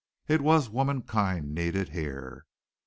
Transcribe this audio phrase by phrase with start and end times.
[0.27, 2.47] "It was womankind needed here.